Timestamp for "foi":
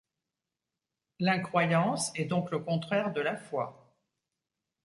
3.37-3.93